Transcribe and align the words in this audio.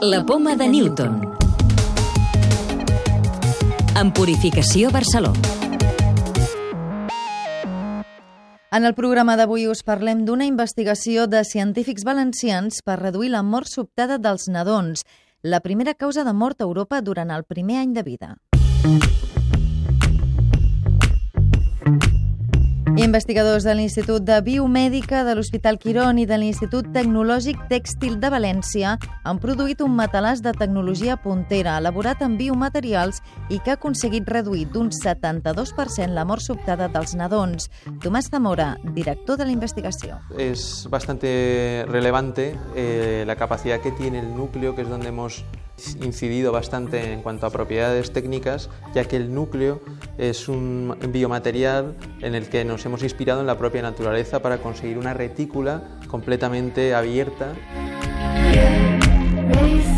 La 0.00 0.24
poma 0.24 0.54
de 0.54 0.68
Newton. 0.68 1.22
En 4.00 4.12
Purificació 4.12 4.92
Barceló. 4.92 5.32
En 8.70 8.84
el 8.84 8.94
programa 8.94 9.34
d'avui 9.34 9.66
us 9.66 9.82
parlem 9.82 10.22
d'una 10.22 10.46
investigació 10.46 11.26
de 11.26 11.42
científics 11.42 12.06
valencians 12.06 12.78
per 12.86 13.00
reduir 13.02 13.32
la 13.34 13.42
mort 13.42 13.66
sobtada 13.66 14.20
dels 14.22 14.46
nadons, 14.46 15.02
la 15.42 15.58
primera 15.66 15.94
causa 15.94 16.22
de 16.22 16.32
mort 16.32 16.62
a 16.62 16.70
Europa 16.70 17.02
durant 17.02 17.34
el 17.34 17.42
primer 17.42 17.82
any 17.82 17.96
de 17.98 18.06
vida. 18.06 18.36
Investigadors 22.98 23.62
de 23.62 23.76
l'Institut 23.78 24.24
de 24.26 24.40
Biomèdica 24.42 25.20
de 25.22 25.36
l'Hospital 25.38 25.76
Quirón 25.78 26.18
i 26.18 26.24
de 26.26 26.34
l'Institut 26.34 26.88
Tecnològic 26.90 27.60
Tèxtil 27.70 28.16
de 28.18 28.26
València 28.34 28.96
han 29.22 29.38
produït 29.38 29.84
un 29.86 29.94
matalàs 29.94 30.42
de 30.42 30.50
tecnologia 30.58 31.14
puntera 31.22 31.76
elaborat 31.78 32.24
en 32.26 32.34
biomaterials 32.40 33.22
i 33.54 33.60
que 33.60 33.70
ha 33.70 33.76
aconseguit 33.78 34.26
reduir 34.26 34.64
d'un 34.74 34.90
72% 34.90 36.10
la 36.10 36.26
mort 36.26 36.42
sobtada 36.42 36.90
dels 36.90 37.14
nadons. 37.14 37.70
Tomàs 38.02 38.32
Zamora, 38.34 38.72
director 38.98 39.38
de 39.38 39.46
la 39.46 39.54
investigació. 39.54 40.18
Es 40.34 40.88
bastante 40.90 41.86
relevante 41.86 42.56
eh, 42.74 43.22
la 43.28 43.36
capacidad 43.36 43.78
que 43.78 43.92
tiene 43.92 44.18
el 44.18 44.34
núcleo, 44.34 44.74
que 44.74 44.82
es 44.82 44.88
donde 44.88 45.14
hemos 45.14 45.44
incidido 46.02 46.52
bastante 46.52 47.12
en 47.12 47.22
cuanto 47.22 47.46
a 47.46 47.50
propiedades 47.50 48.12
técnicas, 48.12 48.70
ya 48.94 49.04
que 49.04 49.16
el 49.16 49.34
núcleo 49.34 49.80
es 50.16 50.48
un 50.48 50.96
biomaterial 51.08 51.94
en 52.20 52.34
el 52.34 52.48
que 52.48 52.64
nos 52.64 52.84
hemos 52.86 53.02
inspirado 53.02 53.40
en 53.40 53.46
la 53.46 53.58
propia 53.58 53.82
naturaleza 53.82 54.40
para 54.40 54.58
conseguir 54.58 54.98
una 54.98 55.14
retícula 55.14 55.82
completamente 56.08 56.94
abierta. 56.94 57.54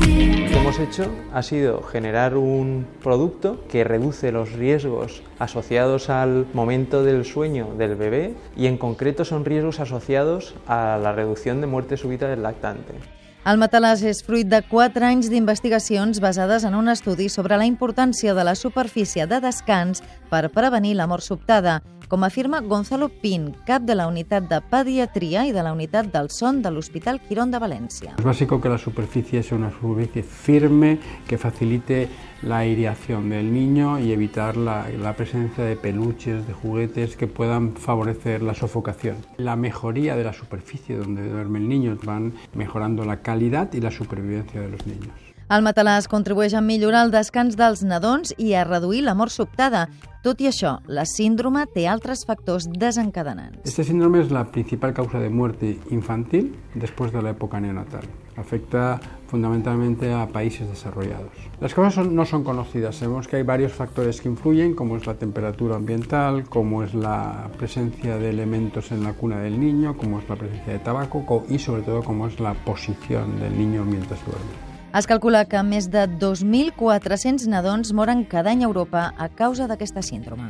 Lo 0.00 0.48
que 0.48 0.58
hemos 0.58 0.78
hecho 0.78 1.06
ha 1.32 1.42
sido 1.42 1.82
generar 1.82 2.36
un 2.36 2.86
producto 3.02 3.64
que 3.68 3.84
reduce 3.84 4.32
los 4.32 4.52
riesgos 4.52 5.22
asociados 5.38 6.10
al 6.10 6.46
momento 6.52 7.04
del 7.04 7.24
sueño 7.24 7.68
del 7.78 7.94
bebé 7.94 8.34
y 8.56 8.66
en 8.66 8.78
concreto 8.78 9.24
son 9.24 9.44
riesgos 9.44 9.80
asociados 9.80 10.54
a 10.66 10.98
la 11.02 11.12
reducción 11.12 11.60
de 11.60 11.66
muerte 11.66 11.96
súbita 11.96 12.28
del 12.28 12.42
lactante. 12.42 13.17
El 13.48 13.56
matalàs 13.56 14.02
és 14.04 14.18
fruit 14.20 14.44
de 14.44 14.58
4 14.68 15.06
anys 15.08 15.30
d'investigacions 15.32 16.18
basades 16.20 16.66
en 16.68 16.74
un 16.76 16.90
estudi 16.92 17.30
sobre 17.32 17.56
la 17.56 17.64
importància 17.64 18.34
de 18.36 18.44
la 18.44 18.52
superfície 18.52 19.24
de 19.30 19.38
descans 19.40 20.02
per 20.28 20.50
prevenir 20.52 20.92
la 20.98 21.06
mort 21.08 21.24
sobtada, 21.24 21.78
com 22.08 22.24
afirma 22.24 22.60
Gonzalo 22.60 23.08
Pin, 23.08 23.54
cap 23.66 23.82
de 23.82 23.94
la 23.94 24.06
unitat 24.08 24.48
de 24.48 24.58
pediatria 24.70 25.44
i 25.46 25.52
de 25.52 25.62
la 25.62 25.74
unitat 25.76 26.08
del 26.12 26.30
son 26.32 26.62
de 26.64 26.72
l'Hospital 26.72 27.20
Quirón 27.20 27.52
de 27.52 27.60
València. 27.60 28.14
Es 28.18 28.24
básico 28.24 28.60
que 28.60 28.72
la 28.72 28.78
superficie 28.78 29.42
sea 29.42 29.58
una 29.58 29.70
superficie 29.70 30.22
firme 30.22 30.98
que 31.28 31.38
facilite 31.38 32.08
la 32.42 32.58
aireación 32.58 33.28
del 33.28 33.52
niño 33.52 33.98
y 33.98 34.12
evitar 34.12 34.56
la, 34.56 34.88
la, 34.88 35.14
presencia 35.14 35.64
de 35.64 35.76
peluches, 35.76 36.46
de 36.46 36.52
juguetes 36.52 37.16
que 37.16 37.26
puedan 37.26 37.74
favorecer 37.74 38.42
la 38.42 38.54
sofocación. 38.54 39.16
La 39.36 39.56
mejoría 39.56 40.16
de 40.16 40.24
la 40.24 40.32
superficie 40.32 40.96
donde 40.96 41.28
duerme 41.28 41.58
el 41.58 41.68
niño 41.68 41.98
van 42.04 42.32
mejorando 42.54 43.04
la 43.04 43.20
calidad 43.20 43.72
y 43.72 43.80
la 43.80 43.90
supervivencia 43.90 44.60
de 44.60 44.68
los 44.70 44.86
niños. 44.86 45.27
El 45.48 45.62
matalàs 45.64 46.04
contribueix 46.12 46.52
a 46.52 46.60
millorar 46.60 47.06
el 47.06 47.10
descans 47.14 47.54
dels 47.56 47.80
nadons 47.80 48.34
i 48.36 48.50
a 48.52 48.66
reduir 48.68 48.98
la 49.06 49.14
mort 49.16 49.32
sobtada. 49.32 49.86
Tot 50.20 50.42
i 50.44 50.48
això, 50.50 50.74
la 50.92 51.06
síndrome 51.08 51.62
té 51.72 51.86
altres 51.88 52.26
factors 52.28 52.66
desencadenants. 52.68 53.62
Este 53.64 53.86
síndrome 53.88 54.20
es 54.20 54.28
la 54.30 54.44
principal 54.52 54.92
causa 54.92 55.22
de 55.22 55.30
muerte 55.30 55.78
infantil 55.88 56.52
después 56.74 57.14
de 57.14 57.22
la 57.22 57.30
época 57.30 57.60
neonatal. 57.60 58.04
Afecta 58.36 59.00
fundamentalmente 59.28 60.12
a 60.12 60.26
países 60.26 60.68
desarrollados. 60.68 61.32
Las 61.62 61.72
causas 61.72 62.06
no 62.06 62.26
son 62.26 62.44
conocidas. 62.44 62.96
Sabemos 62.96 63.26
que 63.26 63.36
hay 63.36 63.42
varios 63.42 63.72
factores 63.72 64.20
que 64.20 64.28
influyen, 64.28 64.74
como 64.74 64.98
es 64.98 65.06
la 65.06 65.14
temperatura 65.14 65.76
ambiental, 65.76 66.44
como 66.44 66.82
es 66.82 66.92
la 66.92 67.48
presencia 67.56 68.18
de 68.18 68.28
elementos 68.28 68.92
en 68.92 69.02
la 69.02 69.14
cuna 69.14 69.40
del 69.40 69.58
niño, 69.58 69.96
como 69.96 70.18
es 70.18 70.28
la 70.28 70.36
presencia 70.36 70.74
de 70.74 70.78
tabaco 70.80 71.46
y 71.48 71.58
sobre 71.58 71.80
todo 71.80 72.02
como 72.02 72.26
es 72.26 72.38
la 72.38 72.52
posición 72.52 73.40
del 73.40 73.56
niño 73.56 73.86
mientras 73.86 74.22
duerme. 74.26 74.67
Es 74.96 75.04
calcula 75.06 75.44
que 75.44 75.60
més 75.60 75.90
de 75.92 76.06
2.400 76.20 77.44
nadons 77.52 77.92
moren 77.92 78.24
cada 78.24 78.54
any 78.54 78.64
a 78.64 78.68
Europa 78.70 79.10
a 79.18 79.28
causa 79.28 79.68
d'aquesta 79.68 80.00
síndrome. 80.02 80.48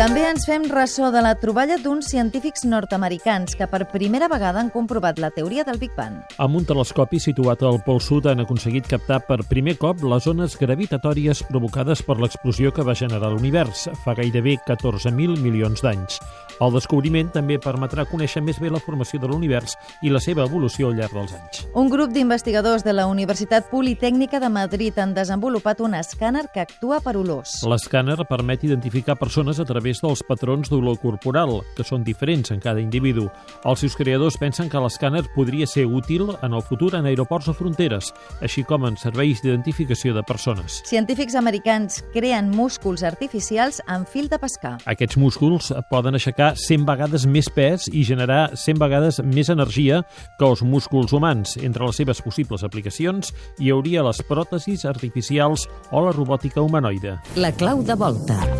També 0.00 0.22
ens 0.24 0.46
fem 0.48 0.62
ressò 0.64 1.10
de 1.12 1.20
la 1.20 1.34
troballa 1.36 1.76
d'uns 1.80 2.06
científics 2.08 2.62
nord-americans 2.64 3.56
que 3.56 3.66
per 3.68 3.82
primera 3.92 4.30
vegada 4.32 4.60
han 4.60 4.70
comprovat 4.72 5.18
la 5.20 5.28
teoria 5.28 5.64
del 5.64 5.76
Big 5.80 5.92
Bang. 5.96 6.22
Amb 6.40 6.56
un 6.56 6.64
telescopi 6.64 7.20
situat 7.20 7.60
al 7.64 7.82
Pol 7.84 8.00
Sud 8.00 8.28
han 8.28 8.40
aconseguit 8.40 8.88
captar 8.88 9.20
per 9.28 9.42
primer 9.48 9.76
cop 9.80 10.00
les 10.04 10.24
zones 10.24 10.56
gravitatòries 10.60 11.44
provocades 11.48 12.00
per 12.00 12.16
l'explosió 12.16 12.72
que 12.72 12.84
va 12.84 12.96
generar 12.96 13.32
l'univers 13.34 13.90
fa 14.04 14.16
gairebé 14.16 14.56
14.000 14.68 15.36
milions 15.44 15.84
d'anys. 15.84 16.16
El 16.60 16.74
descobriment 16.74 17.30
també 17.32 17.56
permetrà 17.56 18.04
conèixer 18.04 18.42
més 18.44 18.58
bé 18.60 18.68
la 18.68 18.80
formació 18.84 19.20
de 19.20 19.28
l'univers 19.30 19.76
i 20.04 20.10
la 20.12 20.20
seva 20.20 20.44
evolució 20.44 20.90
al 20.90 20.98
llarg 20.98 21.14
dels 21.16 21.32
anys. 21.38 21.62
Un 21.72 21.88
grup 21.88 22.12
d'investigadors 22.12 22.84
de 22.84 22.92
la 22.92 23.06
Universitat 23.08 23.70
Politècnica 23.70 24.40
de 24.42 24.50
Madrid 24.52 24.98
han 25.00 25.14
desenvolupat 25.16 25.80
un 25.80 25.96
escàner 25.96 26.46
que 26.52 26.60
actua 26.60 27.00
per 27.00 27.16
olors. 27.16 27.62
L'escàner 27.64 28.18
permet 28.28 28.66
identificar 28.68 29.16
persones 29.16 29.60
a 29.60 29.64
través 29.64 30.02
dels 30.04 30.20
patrons 30.28 30.68
d'olor 30.68 30.98
corporal, 31.00 31.62
que 31.76 31.86
són 31.86 32.04
diferents 32.04 32.52
en 32.52 32.60
cada 32.60 32.84
individu. 32.84 33.30
Els 33.64 33.80
seus 33.80 33.96
creadors 33.96 34.36
pensen 34.36 34.68
que 34.68 34.84
l'escàner 34.84 35.24
podria 35.34 35.66
ser 35.66 35.86
útil 35.88 36.28
en 36.42 36.52
el 36.52 36.66
futur 36.66 36.92
en 36.98 37.08
aeroports 37.08 37.48
o 37.48 37.56
fronteres, 37.56 38.12
així 38.44 38.66
com 38.68 38.84
en 38.84 39.00
serveis 39.00 39.40
d'identificació 39.40 40.12
de 40.12 40.26
persones. 40.28 40.82
Científics 40.84 41.38
americans 41.40 42.02
creen 42.12 42.52
músculs 42.52 43.02
artificials 43.06 43.80
amb 43.88 44.08
fil 44.08 44.28
de 44.28 44.38
pescar. 44.38 44.76
Aquests 44.84 45.16
músculs 45.16 45.72
poden 45.88 46.20
aixecar 46.20 46.49
100 46.58 46.86
vegades 46.88 47.26
més 47.26 47.50
pes 47.52 47.88
i 47.92 48.04
generar 48.06 48.50
100 48.54 48.80
vegades 48.80 49.20
més 49.24 49.50
energia 49.52 50.02
que 50.38 50.48
els 50.48 50.62
músculs 50.62 51.14
humans. 51.16 51.56
Entre 51.60 51.86
les 51.86 52.00
seves 52.02 52.22
possibles 52.24 52.64
aplicacions 52.66 53.34
hi 53.58 53.72
hauria 53.74 54.06
les 54.06 54.22
pròtesis 54.28 54.86
artificials 54.88 55.68
o 55.90 56.04
la 56.06 56.16
robòtica 56.16 56.62
humanoide. 56.62 57.18
La 57.36 57.52
clau 57.52 57.82
de 57.86 57.96
volta. 57.98 58.59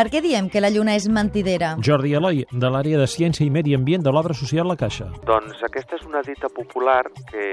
Per 0.00 0.06
què 0.08 0.22
diem 0.24 0.46
que 0.48 0.62
la 0.64 0.70
Lluna 0.72 0.94
és 0.96 1.04
mentidera? 1.12 1.74
Jordi 1.84 2.14
Eloi, 2.16 2.38
de 2.62 2.68
l'àrea 2.72 2.96
de 2.96 3.04
Ciència 3.04 3.44
i 3.44 3.50
Medi 3.52 3.74
Ambient 3.76 4.00
de 4.06 4.14
l'obra 4.16 4.32
social 4.38 4.64
La 4.70 4.76
Caixa. 4.80 5.10
Doncs 5.28 5.60
aquesta 5.66 5.98
és 5.98 6.06
una 6.08 6.22
dita 6.24 6.48
popular 6.56 7.02
que 7.28 7.44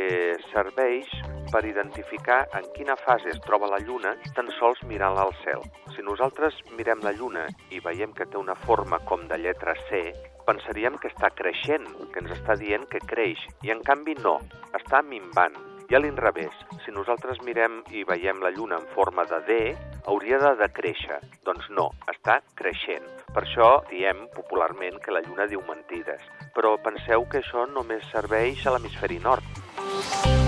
serveix 0.53 1.11
per 1.51 1.65
identificar 1.67 2.39
en 2.55 2.71
quina 2.77 2.95
fase 3.03 3.33
es 3.33 3.43
troba 3.43 3.67
la 3.67 3.81
Lluna 3.83 4.15
tan 4.37 4.47
sols 4.61 4.79
mirant-la 4.87 5.27
al 5.27 5.35
cel. 5.43 5.67
Si 5.91 6.07
nosaltres 6.07 6.55
mirem 6.79 7.03
la 7.03 7.11
Lluna 7.19 7.43
i 7.67 7.83
veiem 7.83 8.15
que 8.15 8.31
té 8.31 8.39
una 8.39 8.55
forma 8.63 9.03
com 9.11 9.27
de 9.27 9.43
lletra 9.43 9.75
C, 9.89 10.05
pensaríem 10.47 10.95
que 11.03 11.11
està 11.11 11.35
creixent, 11.35 11.91
que 12.13 12.23
ens 12.23 12.31
està 12.39 12.55
dient 12.55 12.87
que 12.87 13.03
creix, 13.11 13.43
i 13.67 13.75
en 13.75 13.83
canvi 13.83 14.15
no, 14.23 14.37
està 14.71 15.03
minvant. 15.03 15.59
I 15.87 15.95
a 15.95 15.99
l'inrevés, 16.03 16.55
si 16.83 16.91
nosaltres 16.91 17.37
mirem 17.47 17.77
i 17.95 18.01
veiem 18.07 18.41
la 18.43 18.49
Lluna 18.51 18.75
en 18.81 18.87
forma 18.91 19.23
de 19.29 19.39
D, 19.47 19.59
hauria 20.11 20.39
de 20.41 20.51
decréixer. 20.59 21.21
Doncs 21.47 21.69
no, 21.77 21.85
està 22.11 22.41
creixent. 22.59 23.07
Per 23.31 23.45
això 23.45 23.69
diem 23.87 24.25
popularment 24.35 24.99
que 25.05 25.15
la 25.15 25.23
Lluna 25.23 25.47
diu 25.47 25.63
mentides. 25.69 26.27
Però 26.57 26.75
penseu 26.83 27.23
que 27.31 27.39
això 27.39 27.63
només 27.71 28.03
serveix 28.11 28.67
a 28.67 28.75
l'hemisferi 28.75 29.23
nord. 29.23 30.46